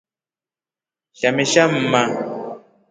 Shamesha 1.19 1.63
mma. 1.73 2.03